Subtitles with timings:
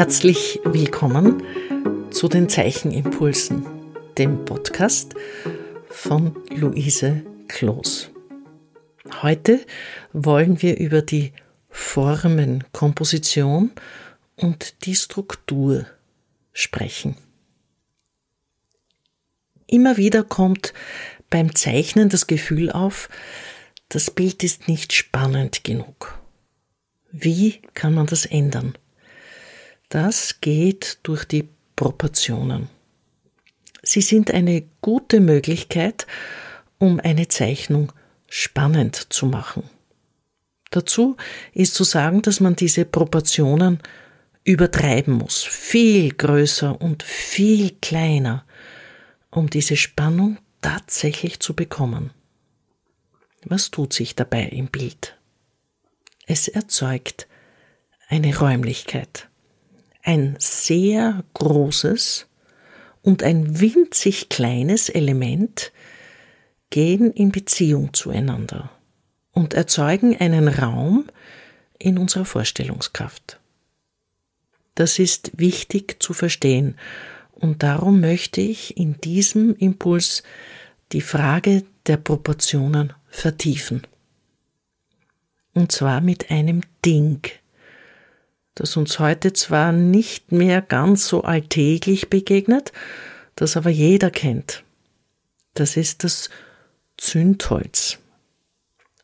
[0.00, 1.42] Herzlich willkommen
[2.10, 3.66] zu den Zeichenimpulsen,
[4.16, 5.14] dem Podcast
[5.90, 8.08] von Luise Kloos.
[9.20, 9.60] Heute
[10.14, 11.34] wollen wir über die
[11.68, 13.72] Formenkomposition
[14.36, 15.84] und die Struktur
[16.54, 17.18] sprechen.
[19.66, 20.72] Immer wieder kommt
[21.28, 23.10] beim Zeichnen das Gefühl auf,
[23.90, 26.18] das Bild ist nicht spannend genug.
[27.12, 28.72] Wie kann man das ändern?
[29.90, 32.68] Das geht durch die Proportionen.
[33.82, 36.06] Sie sind eine gute Möglichkeit,
[36.78, 37.92] um eine Zeichnung
[38.28, 39.64] spannend zu machen.
[40.70, 41.16] Dazu
[41.52, 43.80] ist zu sagen, dass man diese Proportionen
[44.44, 48.44] übertreiben muss, viel größer und viel kleiner,
[49.32, 52.10] um diese Spannung tatsächlich zu bekommen.
[53.42, 55.18] Was tut sich dabei im Bild?
[56.26, 57.26] Es erzeugt
[58.08, 59.29] eine Räumlichkeit,
[60.02, 62.26] ein sehr großes
[63.02, 65.72] und ein winzig kleines Element
[66.70, 68.70] gehen in Beziehung zueinander
[69.32, 71.06] und erzeugen einen Raum
[71.78, 73.40] in unserer Vorstellungskraft.
[74.74, 76.76] Das ist wichtig zu verstehen
[77.32, 80.22] und darum möchte ich in diesem Impuls
[80.92, 83.86] die Frage der Proportionen vertiefen.
[85.54, 87.20] Und zwar mit einem Ding,
[88.60, 92.72] das uns heute zwar nicht mehr ganz so alltäglich begegnet,
[93.34, 94.64] das aber jeder kennt.
[95.54, 96.28] Das ist das
[96.98, 97.98] Zündholz.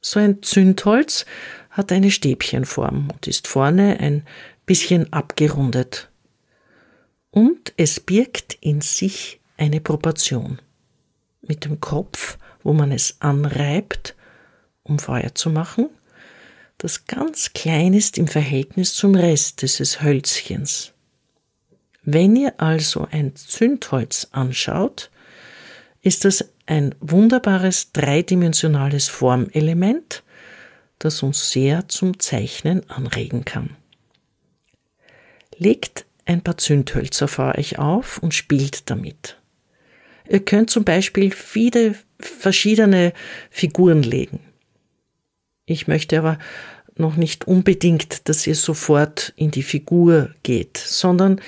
[0.00, 1.26] So ein Zündholz
[1.70, 4.24] hat eine Stäbchenform und ist vorne ein
[4.66, 6.08] bisschen abgerundet.
[7.32, 10.60] Und es birgt in sich eine Proportion.
[11.42, 14.14] Mit dem Kopf, wo man es anreibt,
[14.84, 15.90] um Feuer zu machen,
[16.80, 20.92] das ganz klein ist im Verhältnis zum Rest dieses Hölzchens.
[22.02, 25.10] Wenn ihr also ein Zündholz anschaut,
[26.00, 30.22] ist das ein wunderbares dreidimensionales Formelement,
[30.98, 33.76] das uns sehr zum Zeichnen anregen kann.
[35.58, 39.36] Legt ein paar Zündhölzer vor euch auf und spielt damit.
[40.26, 43.12] Ihr könnt zum Beispiel viele verschiedene
[43.50, 44.40] Figuren legen.
[45.70, 46.38] Ich möchte aber
[47.00, 51.40] noch nicht unbedingt, dass ihr sofort in die Figur geht, sondern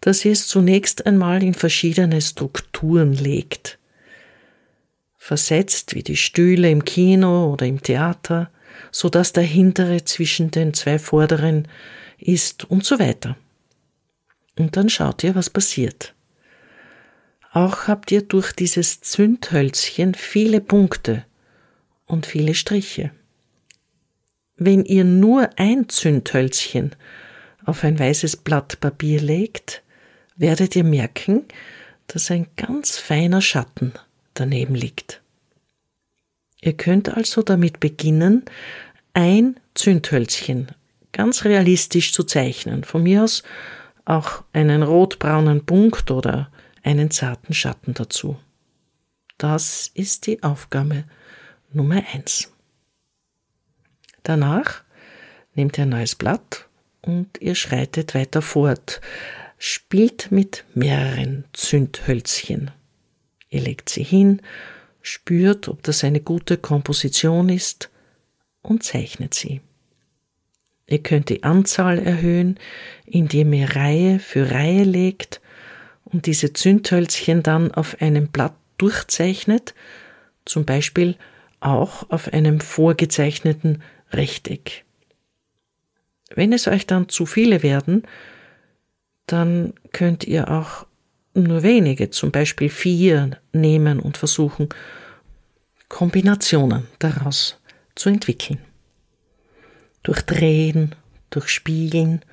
[0.00, 3.78] dass ihr es zunächst einmal in verschiedene Strukturen legt.
[5.18, 8.50] Versetzt wie die Stühle im Kino oder im Theater,
[8.90, 11.68] so dass der hintere zwischen den zwei vorderen
[12.18, 13.36] ist und so weiter.
[14.58, 16.14] Und dann schaut ihr, was passiert.
[17.52, 21.24] Auch habt ihr durch dieses Zündhölzchen viele Punkte
[22.06, 23.10] und viele Striche.
[24.62, 26.94] Wenn ihr nur ein Zündhölzchen
[27.64, 29.82] auf ein weißes Blatt Papier legt,
[30.36, 31.46] werdet ihr merken,
[32.08, 33.94] dass ein ganz feiner Schatten
[34.34, 35.22] daneben liegt.
[36.60, 38.44] Ihr könnt also damit beginnen,
[39.14, 40.68] ein Zündhölzchen
[41.12, 42.84] ganz realistisch zu zeichnen.
[42.84, 43.42] Von mir aus
[44.04, 48.36] auch einen rotbraunen Punkt oder einen zarten Schatten dazu.
[49.38, 51.04] Das ist die Aufgabe
[51.72, 52.52] Nummer eins.
[54.22, 54.82] Danach
[55.54, 56.66] nehmt ihr ein neues Blatt
[57.02, 59.00] und ihr schreitet weiter fort,
[59.58, 62.70] spielt mit mehreren Zündhölzchen.
[63.48, 64.42] Ihr legt sie hin,
[65.02, 67.90] spürt, ob das eine gute Komposition ist
[68.62, 69.60] und zeichnet sie.
[70.86, 72.58] Ihr könnt die Anzahl erhöhen,
[73.06, 75.40] indem ihr Reihe für Reihe legt
[76.04, 79.74] und diese Zündhölzchen dann auf einem Blatt durchzeichnet,
[80.44, 81.16] zum Beispiel
[81.60, 83.82] auch auf einem vorgezeichneten
[84.12, 84.84] Rechteck.
[86.34, 88.04] Wenn es euch dann zu viele werden,
[89.26, 90.86] dann könnt ihr auch
[91.34, 94.68] nur wenige, zum Beispiel vier, nehmen und versuchen,
[95.88, 97.60] Kombinationen daraus
[97.94, 98.58] zu entwickeln.
[100.02, 100.94] Durch Drehen,
[101.30, 102.24] durch Spiegeln,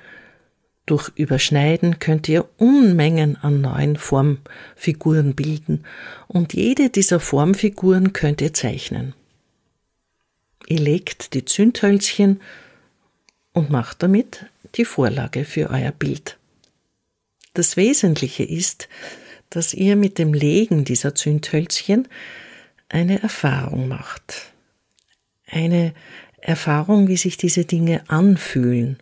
[0.86, 5.84] durch Überschneiden könnt ihr Unmengen an neuen Formfiguren bilden
[6.28, 9.12] und jede dieser Formfiguren könnt ihr zeichnen.
[10.70, 12.42] Ihr legt die Zündhölzchen
[13.54, 14.44] und macht damit
[14.74, 16.36] die Vorlage für euer Bild.
[17.54, 18.86] Das Wesentliche ist,
[19.48, 22.06] dass ihr mit dem Legen dieser Zündhölzchen
[22.90, 24.52] eine Erfahrung macht.
[25.46, 25.94] Eine
[26.42, 28.98] Erfahrung, wie sich diese Dinge anfühlen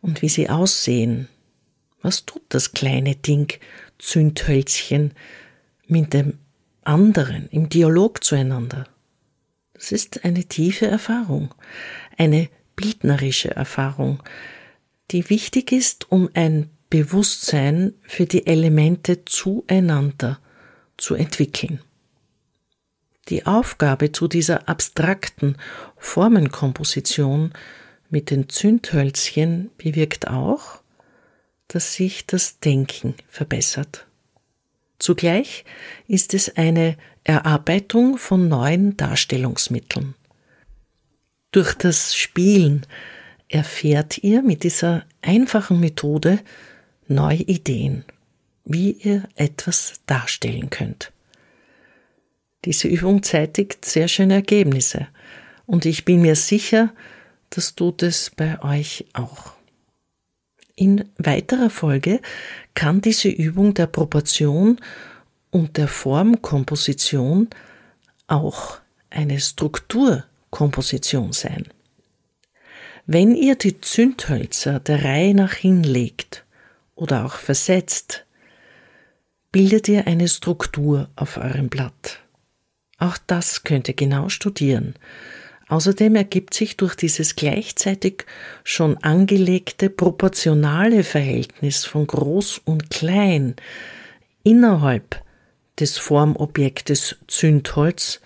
[0.00, 1.28] und wie sie aussehen.
[2.00, 3.58] Was tut das kleine Ding
[3.98, 5.12] Zündhölzchen
[5.86, 6.38] mit dem
[6.82, 8.86] anderen im Dialog zueinander?
[9.78, 11.54] Das ist eine tiefe Erfahrung,
[12.16, 14.22] eine bildnerische Erfahrung,
[15.12, 20.40] die wichtig ist, um ein Bewusstsein für die Elemente zueinander
[20.96, 21.80] zu entwickeln.
[23.28, 25.56] Die Aufgabe zu dieser abstrakten
[25.96, 27.52] Formenkomposition
[28.10, 30.80] mit den Zündhölzchen bewirkt auch,
[31.68, 34.06] dass sich das Denken verbessert.
[34.98, 35.64] Zugleich
[36.08, 36.96] ist es eine
[37.28, 40.14] Erarbeitung von neuen Darstellungsmitteln.
[41.52, 42.86] Durch das Spielen
[43.48, 46.40] erfährt ihr mit dieser einfachen Methode
[47.06, 48.04] neue Ideen,
[48.64, 51.12] wie ihr etwas darstellen könnt.
[52.64, 55.06] Diese Übung zeitigt sehr schöne Ergebnisse
[55.66, 56.94] und ich bin mir sicher,
[57.50, 59.52] das tut es bei euch auch.
[60.76, 62.20] In weiterer Folge
[62.72, 64.80] kann diese Übung der Proportion
[65.50, 67.48] und der Formkomposition
[68.26, 68.78] auch
[69.10, 71.68] eine Strukturkomposition sein.
[73.06, 76.44] Wenn ihr die Zündhölzer der Reihe nach hinlegt
[76.94, 78.26] oder auch versetzt,
[79.50, 82.20] bildet ihr eine Struktur auf eurem Blatt.
[82.98, 84.94] Auch das könnt ihr genau studieren.
[85.68, 88.24] Außerdem ergibt sich durch dieses gleichzeitig
[88.64, 93.54] schon angelegte proportionale Verhältnis von groß und klein
[94.42, 95.22] innerhalb
[95.80, 98.20] des Formobjektes Zündholz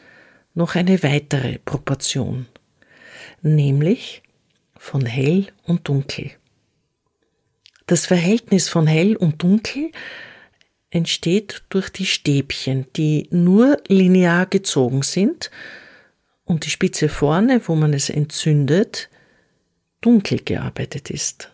[0.54, 2.46] noch eine weitere Proportion,
[3.42, 4.22] nämlich
[4.76, 6.30] von hell und dunkel.
[7.86, 9.90] Das Verhältnis von hell und dunkel
[10.90, 15.50] entsteht durch die Stäbchen, die nur linear gezogen sind
[16.44, 19.08] und die Spitze vorne, wo man es entzündet,
[20.00, 21.50] dunkel gearbeitet ist.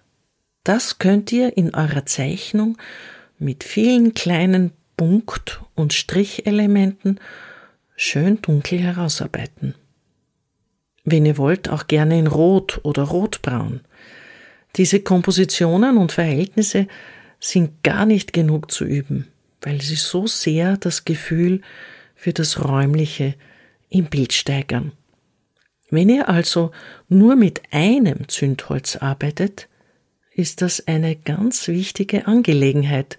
[0.64, 2.76] Das könnt ihr in eurer Zeichnung
[3.38, 7.20] mit vielen kleinen Punkt- und Strichelementen
[7.96, 9.74] schön dunkel herausarbeiten.
[11.04, 13.80] Wenn ihr wollt, auch gerne in Rot oder Rotbraun.
[14.76, 16.88] Diese Kompositionen und Verhältnisse
[17.40, 19.28] sind gar nicht genug zu üben,
[19.62, 21.62] weil sie so sehr das Gefühl
[22.14, 23.34] für das Räumliche
[23.88, 24.92] im Bild steigern.
[25.90, 26.72] Wenn ihr also
[27.08, 29.68] nur mit einem Zündholz arbeitet,
[30.32, 33.16] ist das eine ganz wichtige Angelegenheit,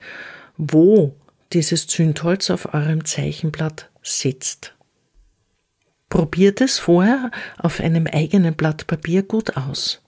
[0.58, 1.16] wo
[1.54, 4.76] dieses Zündholz auf eurem Zeichenblatt sitzt.
[6.10, 10.02] Probiert es vorher auf einem eigenen Blatt Papier gut aus.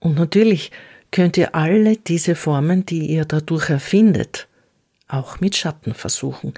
[0.00, 0.70] Und natürlich
[1.10, 4.48] könnt ihr alle diese Formen, die ihr dadurch erfindet,
[5.08, 6.54] auch mit Schatten versuchen.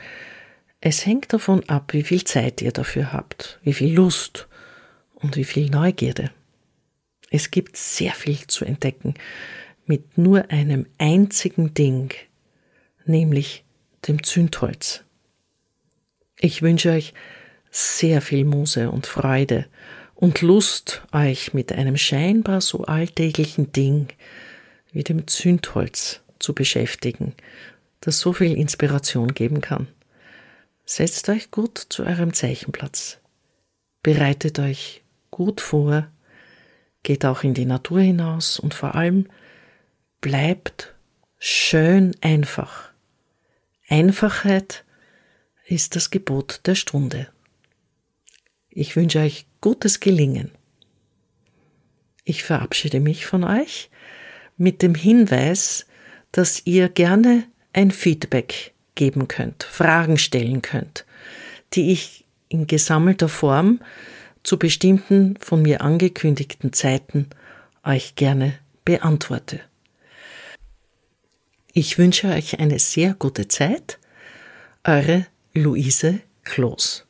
[0.80, 4.48] Es hängt davon ab, wie viel Zeit ihr dafür habt, wie viel Lust
[5.14, 6.30] und wie viel Neugierde.
[7.30, 9.14] Es gibt sehr viel zu entdecken
[9.86, 12.12] mit nur einem einzigen Ding,
[13.04, 13.64] nämlich
[14.06, 15.04] dem Zündholz.
[16.38, 17.14] Ich wünsche euch
[17.70, 19.66] sehr viel Muse und Freude
[20.14, 24.08] und Lust, euch mit einem scheinbar so alltäglichen Ding
[24.92, 27.34] wie dem Zündholz zu beschäftigen,
[28.00, 29.88] das so viel Inspiration geben kann.
[30.84, 33.18] Setzt euch gut zu eurem Zeichenplatz.
[34.02, 36.08] Bereitet euch gut vor,
[37.02, 39.26] geht auch in die Natur hinaus und vor allem
[40.20, 40.94] bleibt
[41.38, 42.89] schön einfach.
[43.90, 44.84] Einfachheit
[45.66, 47.26] ist das Gebot der Stunde.
[48.68, 50.52] Ich wünsche euch gutes Gelingen.
[52.24, 53.90] Ich verabschiede mich von euch
[54.56, 55.86] mit dem Hinweis,
[56.30, 61.04] dass ihr gerne ein Feedback geben könnt, Fragen stellen könnt,
[61.72, 63.80] die ich in gesammelter Form
[64.44, 67.28] zu bestimmten von mir angekündigten Zeiten
[67.82, 68.54] euch gerne
[68.84, 69.60] beantworte.
[71.72, 74.00] Ich wünsche euch eine sehr gute Zeit.
[74.82, 77.06] Eure Luise Kloß.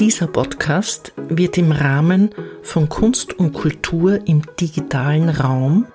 [0.00, 2.30] Dieser Podcast wird im Rahmen
[2.62, 5.86] von Kunst und Kultur im digitalen Raum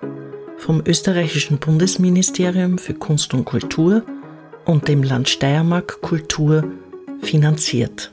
[0.58, 4.06] vom österreichischen Bundesministerium für Kunst und Kultur
[4.64, 6.64] und dem Land Steiermark Kultur
[7.22, 8.12] finanziert.